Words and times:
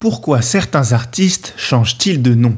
Pourquoi 0.00 0.42
certains 0.42 0.92
artistes 0.92 1.54
changent-ils 1.56 2.22
de 2.22 2.32
nom? 2.32 2.56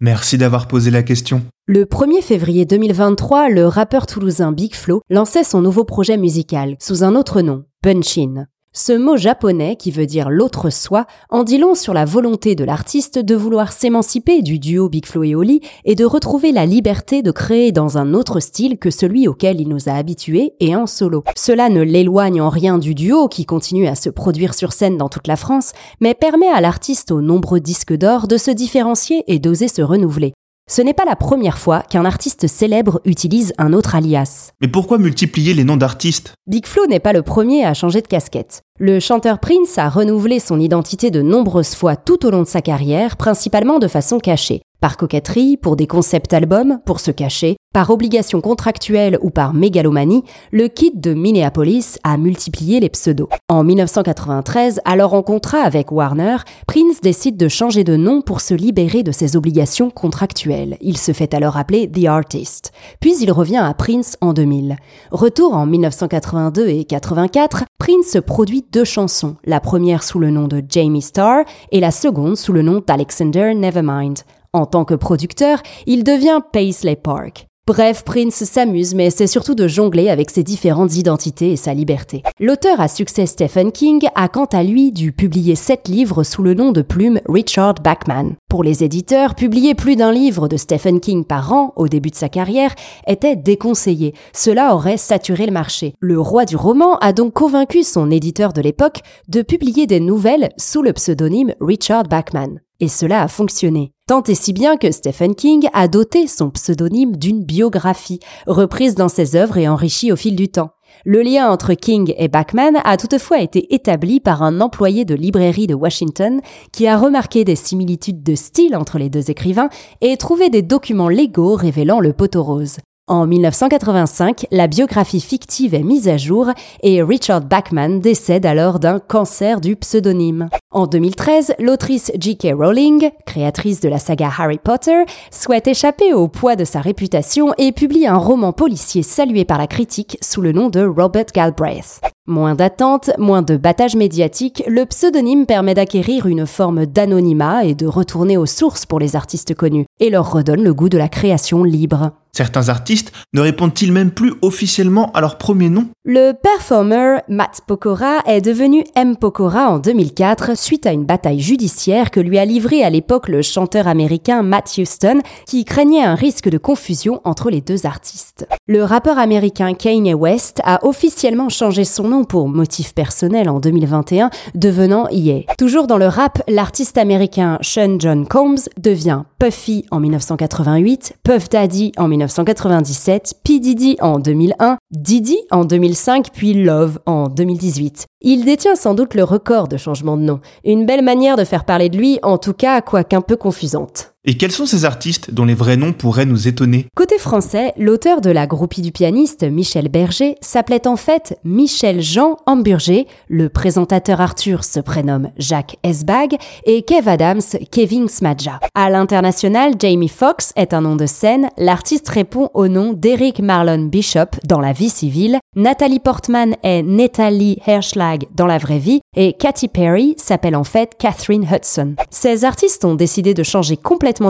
Merci 0.00 0.38
d'avoir 0.38 0.66
posé 0.66 0.90
la 0.90 1.04
question. 1.04 1.42
Le 1.66 1.84
1er 1.84 2.20
février 2.20 2.64
2023, 2.64 3.48
le 3.48 3.68
rappeur 3.68 4.06
toulousain 4.06 4.50
Big 4.50 4.74
Flo 4.74 5.02
lançait 5.08 5.44
son 5.44 5.60
nouveau 5.60 5.84
projet 5.84 6.16
musical 6.16 6.74
sous 6.80 7.04
un 7.04 7.14
autre 7.14 7.42
nom, 7.42 7.64
Punchin. 7.80 8.46
Ce 8.72 8.92
mot 8.92 9.16
japonais, 9.16 9.74
qui 9.74 9.90
veut 9.90 10.06
dire 10.06 10.30
l'autre 10.30 10.70
soi, 10.70 11.06
en 11.28 11.42
dit 11.42 11.58
long 11.58 11.74
sur 11.74 11.92
la 11.92 12.04
volonté 12.04 12.54
de 12.54 12.62
l'artiste 12.62 13.18
de 13.18 13.34
vouloir 13.34 13.72
s'émanciper 13.72 14.42
du 14.42 14.60
duo 14.60 14.88
Big 14.88 15.06
Flo 15.06 15.24
et 15.24 15.34
Oli 15.34 15.60
et 15.84 15.96
de 15.96 16.04
retrouver 16.04 16.52
la 16.52 16.66
liberté 16.66 17.22
de 17.22 17.32
créer 17.32 17.72
dans 17.72 17.98
un 17.98 18.14
autre 18.14 18.38
style 18.38 18.78
que 18.78 18.90
celui 18.90 19.26
auquel 19.26 19.60
il 19.60 19.68
nous 19.68 19.88
a 19.88 19.94
habitués 19.94 20.52
et 20.60 20.76
en 20.76 20.86
solo. 20.86 21.24
Cela 21.36 21.68
ne 21.68 21.82
l'éloigne 21.82 22.40
en 22.40 22.48
rien 22.48 22.78
du 22.78 22.94
duo 22.94 23.26
qui 23.26 23.44
continue 23.44 23.88
à 23.88 23.96
se 23.96 24.08
produire 24.08 24.54
sur 24.54 24.72
scène 24.72 24.96
dans 24.96 25.08
toute 25.08 25.26
la 25.26 25.36
France, 25.36 25.72
mais 26.00 26.14
permet 26.14 26.48
à 26.48 26.60
l'artiste 26.60 27.10
aux 27.10 27.22
nombreux 27.22 27.58
disques 27.58 27.96
d'or 27.96 28.28
de 28.28 28.36
se 28.36 28.52
différencier 28.52 29.24
et 29.26 29.40
d'oser 29.40 29.66
se 29.66 29.82
renouveler. 29.82 30.32
Ce 30.72 30.82
n'est 30.82 30.94
pas 30.94 31.04
la 31.04 31.16
première 31.16 31.58
fois 31.58 31.82
qu'un 31.82 32.04
artiste 32.04 32.46
célèbre 32.46 33.00
utilise 33.04 33.52
un 33.58 33.72
autre 33.72 33.96
alias. 33.96 34.52
Mais 34.60 34.68
pourquoi 34.68 34.98
multiplier 34.98 35.52
les 35.52 35.64
noms 35.64 35.76
d'artistes? 35.76 36.34
Big 36.46 36.64
Flo 36.64 36.86
n'est 36.86 37.00
pas 37.00 37.12
le 37.12 37.22
premier 37.22 37.64
à 37.64 37.74
changer 37.74 38.02
de 38.02 38.06
casquette. 38.06 38.62
Le 38.78 39.00
chanteur 39.00 39.40
Prince 39.40 39.78
a 39.78 39.88
renouvelé 39.88 40.38
son 40.38 40.60
identité 40.60 41.10
de 41.10 41.22
nombreuses 41.22 41.74
fois 41.74 41.96
tout 41.96 42.24
au 42.24 42.30
long 42.30 42.42
de 42.42 42.46
sa 42.46 42.62
carrière, 42.62 43.16
principalement 43.16 43.80
de 43.80 43.88
façon 43.88 44.20
cachée. 44.20 44.62
Par 44.80 44.96
coquetterie, 44.96 45.56
pour 45.56 45.74
des 45.74 45.88
concepts 45.88 46.32
albums, 46.32 46.78
pour 46.86 47.00
se 47.00 47.10
cacher, 47.10 47.56
par 47.72 47.90
obligation 47.90 48.40
contractuelle 48.40 49.16
ou 49.22 49.30
par 49.30 49.54
mégalomanie, 49.54 50.24
le 50.50 50.66
kid 50.66 51.00
de 51.00 51.14
Minneapolis 51.14 51.98
a 52.02 52.16
multiplié 52.16 52.80
les 52.80 52.88
pseudos. 52.88 53.28
En 53.48 53.62
1993, 53.62 54.80
alors 54.84 55.14
en 55.14 55.22
contrat 55.22 55.60
avec 55.60 55.92
Warner, 55.92 56.38
Prince 56.66 57.00
décide 57.00 57.36
de 57.36 57.46
changer 57.46 57.84
de 57.84 57.96
nom 57.96 58.22
pour 58.22 58.40
se 58.40 58.54
libérer 58.54 59.04
de 59.04 59.12
ses 59.12 59.36
obligations 59.36 59.90
contractuelles. 59.90 60.78
Il 60.80 60.98
se 60.98 61.12
fait 61.12 61.32
alors 61.32 61.56
appeler 61.56 61.88
The 61.88 62.06
Artist. 62.06 62.72
Puis 62.98 63.14
il 63.20 63.30
revient 63.30 63.62
à 63.62 63.72
Prince 63.72 64.16
en 64.20 64.32
2000. 64.32 64.76
Retour 65.12 65.54
en 65.54 65.66
1982 65.66 66.68
et 66.68 66.84
84, 66.84 67.64
Prince 67.78 68.16
produit 68.26 68.64
deux 68.72 68.84
chansons, 68.84 69.36
la 69.44 69.60
première 69.60 70.02
sous 70.02 70.18
le 70.18 70.30
nom 70.30 70.48
de 70.48 70.60
Jamie 70.68 71.02
Starr 71.02 71.44
et 71.70 71.78
la 71.78 71.92
seconde 71.92 72.36
sous 72.36 72.52
le 72.52 72.62
nom 72.62 72.82
d'Alexander 72.84 73.54
Nevermind. 73.54 74.18
En 74.52 74.66
tant 74.66 74.84
que 74.84 74.94
producteur, 74.94 75.62
il 75.86 76.02
devient 76.02 76.40
Paisley 76.52 76.96
Park. 76.96 77.49
Bref, 77.70 78.02
Prince 78.02 78.42
s'amuse, 78.42 78.96
mais 78.96 79.10
c'est 79.10 79.28
surtout 79.28 79.54
de 79.54 79.68
jongler 79.68 80.08
avec 80.08 80.30
ses 80.30 80.42
différentes 80.42 80.96
identités 80.96 81.52
et 81.52 81.56
sa 81.56 81.72
liberté. 81.72 82.24
L'auteur 82.40 82.80
à 82.80 82.88
succès 82.88 83.26
Stephen 83.26 83.70
King 83.70 84.08
a 84.16 84.26
quant 84.26 84.46
à 84.46 84.64
lui 84.64 84.90
dû 84.90 85.12
publier 85.12 85.54
sept 85.54 85.86
livres 85.86 86.24
sous 86.24 86.42
le 86.42 86.54
nom 86.54 86.72
de 86.72 86.82
plume 86.82 87.20
Richard 87.28 87.74
Bachman. 87.74 88.34
Pour 88.48 88.64
les 88.64 88.82
éditeurs, 88.82 89.36
publier 89.36 89.76
plus 89.76 89.94
d'un 89.94 90.10
livre 90.10 90.48
de 90.48 90.56
Stephen 90.56 90.98
King 90.98 91.24
par 91.24 91.52
an 91.52 91.72
au 91.76 91.86
début 91.86 92.10
de 92.10 92.16
sa 92.16 92.28
carrière 92.28 92.74
était 93.06 93.36
déconseillé. 93.36 94.14
Cela 94.32 94.74
aurait 94.74 94.96
saturé 94.96 95.46
le 95.46 95.52
marché. 95.52 95.94
Le 96.00 96.20
roi 96.20 96.46
du 96.46 96.56
roman 96.56 96.98
a 96.98 97.12
donc 97.12 97.34
convaincu 97.34 97.84
son 97.84 98.10
éditeur 98.10 98.52
de 98.52 98.62
l'époque 98.62 98.98
de 99.28 99.42
publier 99.42 99.86
des 99.86 100.00
nouvelles 100.00 100.48
sous 100.56 100.82
le 100.82 100.92
pseudonyme 100.92 101.54
Richard 101.60 102.02
Bachman. 102.02 102.58
Et 102.80 102.88
cela 102.88 103.22
a 103.22 103.28
fonctionné. 103.28 103.92
Tant 104.06 104.22
et 104.24 104.34
si 104.34 104.52
bien 104.52 104.76
que 104.76 104.90
Stephen 104.90 105.34
King 105.34 105.68
a 105.72 105.86
doté 105.86 106.26
son 106.26 106.50
pseudonyme 106.50 107.16
d'une 107.16 107.44
biographie, 107.44 108.20
reprise 108.46 108.94
dans 108.94 109.08
ses 109.08 109.36
œuvres 109.36 109.58
et 109.58 109.68
enrichie 109.68 110.10
au 110.10 110.16
fil 110.16 110.34
du 110.34 110.48
temps. 110.48 110.70
Le 111.04 111.22
lien 111.22 111.48
entre 111.50 111.74
King 111.74 112.12
et 112.16 112.28
Bachman 112.28 112.78
a 112.82 112.96
toutefois 112.96 113.40
été 113.40 113.72
établi 113.74 114.18
par 114.18 114.42
un 114.42 114.60
employé 114.60 115.04
de 115.04 115.14
librairie 115.14 115.66
de 115.66 115.74
Washington 115.74 116.40
qui 116.72 116.88
a 116.88 116.98
remarqué 116.98 117.44
des 117.44 117.54
similitudes 117.54 118.22
de 118.22 118.34
style 118.34 118.74
entre 118.74 118.98
les 118.98 119.10
deux 119.10 119.30
écrivains 119.30 119.68
et 120.00 120.16
trouvé 120.16 120.50
des 120.50 120.62
documents 120.62 121.08
légaux 121.08 121.54
révélant 121.54 122.00
le 122.00 122.12
poteau 122.12 122.42
rose. 122.42 122.78
En 123.10 123.26
1985, 123.26 124.46
la 124.52 124.68
biographie 124.68 125.20
fictive 125.20 125.74
est 125.74 125.82
mise 125.82 126.06
à 126.06 126.16
jour 126.16 126.46
et 126.84 127.02
Richard 127.02 127.40
Bachman 127.40 127.98
décède 127.98 128.46
alors 128.46 128.78
d'un 128.78 129.00
cancer 129.00 129.60
du 129.60 129.74
pseudonyme. 129.74 130.48
En 130.70 130.86
2013, 130.86 131.54
l'autrice 131.58 132.12
J.K. 132.16 132.54
Rowling, 132.56 133.10
créatrice 133.26 133.80
de 133.80 133.88
la 133.88 133.98
saga 133.98 134.30
Harry 134.38 134.58
Potter, 134.58 135.02
souhaite 135.32 135.66
échapper 135.66 136.14
au 136.14 136.28
poids 136.28 136.54
de 136.54 136.64
sa 136.64 136.80
réputation 136.80 137.52
et 137.58 137.72
publie 137.72 138.06
un 138.06 138.16
roman 138.16 138.52
policier 138.52 139.02
salué 139.02 139.44
par 139.44 139.58
la 139.58 139.66
critique 139.66 140.16
sous 140.22 140.40
le 140.40 140.52
nom 140.52 140.68
de 140.68 140.86
Robert 140.86 141.32
Galbraith. 141.34 142.00
Moins 142.30 142.54
d'attente, 142.54 143.10
moins 143.18 143.42
de 143.42 143.56
battage 143.56 143.96
médiatique, 143.96 144.62
le 144.68 144.86
pseudonyme 144.86 145.46
permet 145.46 145.74
d'acquérir 145.74 146.26
une 146.26 146.46
forme 146.46 146.86
d'anonymat 146.86 147.64
et 147.64 147.74
de 147.74 147.88
retourner 147.88 148.36
aux 148.36 148.46
sources 148.46 148.86
pour 148.86 149.00
les 149.00 149.16
artistes 149.16 149.52
connus, 149.56 149.86
et 149.98 150.10
leur 150.10 150.30
redonne 150.30 150.62
le 150.62 150.72
goût 150.72 150.88
de 150.88 150.96
la 150.96 151.08
création 151.08 151.64
libre. 151.64 152.12
Certains 152.32 152.68
artistes 152.68 153.12
ne 153.34 153.40
répondent-ils 153.40 153.92
même 153.92 154.12
plus 154.12 154.32
officiellement 154.40 155.10
à 155.12 155.20
leur 155.20 155.36
premier 155.36 155.68
nom? 155.68 155.88
Le 156.04 156.32
performer 156.32 157.18
Matt 157.28 157.62
Pokora 157.66 158.20
est 158.24 158.40
devenu 158.40 158.84
M. 158.94 159.16
Pokora 159.16 159.68
en 159.68 159.78
2004 159.78 160.56
suite 160.56 160.86
à 160.86 160.92
une 160.92 161.04
bataille 161.04 161.40
judiciaire 161.40 162.10
que 162.10 162.20
lui 162.20 162.38
a 162.38 162.44
livrée 162.44 162.84
à 162.84 162.90
l'époque 162.90 163.28
le 163.28 163.42
chanteur 163.42 163.88
américain 163.88 164.42
Matt 164.42 164.72
Houston 164.78 165.20
qui 165.46 165.64
craignait 165.64 166.04
un 166.04 166.14
risque 166.14 166.48
de 166.48 166.58
confusion 166.58 167.20
entre 167.24 167.50
les 167.50 167.60
deux 167.60 167.84
artistes. 167.84 168.46
Le 168.68 168.84
rappeur 168.84 169.18
américain 169.18 169.74
Kanye 169.74 170.14
West 170.14 170.60
a 170.64 170.86
officiellement 170.86 171.48
changé 171.48 171.84
son 171.84 172.08
nom 172.08 172.19
pour 172.24 172.48
motif 172.48 172.94
personnel 172.94 173.48
en 173.48 173.60
2021, 173.60 174.30
devenant 174.54 175.08
Ye. 175.10 175.46
Toujours 175.58 175.86
dans 175.86 175.98
le 175.98 176.06
rap, 176.06 176.42
l'artiste 176.48 176.98
américain 176.98 177.58
Sean 177.62 177.96
John 177.98 178.26
Combs 178.26 178.68
devient 178.78 179.22
Puffy 179.38 179.84
en 179.90 180.00
1988, 180.00 181.14
Puff 181.22 181.48
Daddy 181.48 181.92
en 181.96 182.08
1997, 182.08 183.34
P. 183.44 183.58
Diddy 183.58 183.96
en 184.00 184.18
2001, 184.18 184.76
Diddy 184.90 185.38
en 185.50 185.64
2005, 185.64 186.28
puis 186.32 186.54
Love 186.54 186.98
en 187.06 187.28
2018. 187.28 188.06
Il 188.22 188.44
détient 188.44 188.74
sans 188.74 188.94
doute 188.94 189.14
le 189.14 189.24
record 189.24 189.68
de 189.68 189.76
changement 189.76 190.16
de 190.16 190.22
nom. 190.22 190.40
Une 190.64 190.86
belle 190.86 191.02
manière 191.02 191.36
de 191.36 191.44
faire 191.44 191.64
parler 191.64 191.88
de 191.88 191.96
lui, 191.96 192.18
en 192.22 192.36
tout 192.36 192.52
cas, 192.52 192.80
quoiqu'un 192.82 193.22
peu 193.22 193.36
confusante. 193.36 194.09
Et 194.26 194.36
quels 194.36 194.52
sont 194.52 194.66
ces 194.66 194.84
artistes 194.84 195.32
dont 195.32 195.46
les 195.46 195.54
vrais 195.54 195.78
noms 195.78 195.94
pourraient 195.94 196.26
nous 196.26 196.46
étonner? 196.46 196.84
Côté 196.94 197.16
français, 197.16 197.72
l'auteur 197.78 198.20
de 198.20 198.28
la 198.28 198.46
groupie 198.46 198.82
du 198.82 198.92
pianiste 198.92 199.44
Michel 199.44 199.88
Berger 199.88 200.34
s'appelait 200.42 200.86
en 200.86 200.96
fait 200.96 201.38
Michel 201.42 202.02
Jean 202.02 202.36
Hamburger, 202.44 203.06
le 203.28 203.48
présentateur 203.48 204.20
Arthur 204.20 204.62
se 204.62 204.78
prénomme 204.78 205.30
Jacques 205.38 205.78
Esbag 205.84 206.36
et 206.66 206.82
Kev 206.82 207.08
Adams 207.08 207.40
Kevin 207.70 208.08
Smadja. 208.08 208.60
À 208.74 208.90
l'international, 208.90 209.72
Jamie 209.78 210.08
Foxx 210.08 210.52
est 210.54 210.74
un 210.74 210.82
nom 210.82 210.96
de 210.96 211.06
scène, 211.06 211.48
l'artiste 211.56 212.10
répond 212.10 212.50
au 212.52 212.68
nom 212.68 212.92
d'Eric 212.92 213.40
Marlon 213.40 213.86
Bishop 213.86 214.36
dans 214.44 214.60
la 214.60 214.74
vie 214.74 214.90
civile, 214.90 215.38
Nathalie 215.56 215.98
Portman 215.98 216.56
est 216.62 216.82
Nathalie 216.82 217.58
Herschlag 217.66 218.26
dans 218.34 218.46
la 218.46 218.58
vraie 218.58 218.78
vie 218.78 219.00
et 219.16 219.32
Katy 219.32 219.68
Perry 219.68 220.14
s'appelle 220.18 220.56
en 220.56 220.62
fait 220.62 220.90
Catherine 220.98 221.48
Hudson. 221.50 221.94
Ces 222.10 222.44
artistes 222.44 222.84
ont 222.84 222.94
décidé 222.94 223.32
de 223.32 223.42
changer 223.42 223.78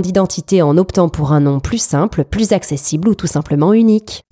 d'identité 0.01 0.63
en 0.63 0.77
optant 0.77 1.09
pour 1.09 1.33
un 1.33 1.41
nom 1.41 1.61
plus 1.61 1.83
simple, 1.83 2.25
plus 2.25 2.53
accessible 2.53 3.09
ou 3.09 3.15
tout 3.15 3.27
simplement 3.27 3.73
unique. 3.73 4.23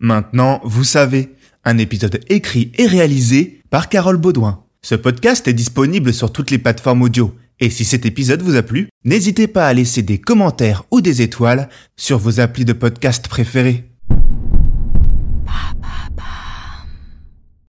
Maintenant, 0.00 0.60
vous 0.64 0.84
savez, 0.84 1.34
un 1.64 1.78
épisode 1.78 2.20
écrit 2.28 2.72
et 2.76 2.86
réalisé 2.86 3.62
par 3.70 3.88
Carole 3.88 4.16
Baudouin. 4.16 4.64
Ce 4.82 4.94
podcast 4.94 5.46
est 5.48 5.52
disponible 5.52 6.12
sur 6.12 6.32
toutes 6.32 6.50
les 6.50 6.58
plateformes 6.58 7.02
audio. 7.02 7.34
Et 7.60 7.68
si 7.68 7.84
cet 7.84 8.06
épisode 8.06 8.42
vous 8.42 8.56
a 8.56 8.62
plu, 8.62 8.88
n'hésitez 9.04 9.46
pas 9.46 9.66
à 9.66 9.74
laisser 9.74 10.02
des 10.02 10.18
commentaires 10.18 10.84
ou 10.90 11.02
des 11.02 11.20
étoiles 11.20 11.68
sur 11.96 12.18
vos 12.18 12.40
applis 12.40 12.64
de 12.64 12.72
podcast 12.72 13.28
préférés. 13.28 13.89